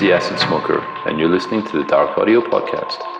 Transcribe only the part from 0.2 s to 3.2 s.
Smoker, and you're listening to the Dark Audio Podcast.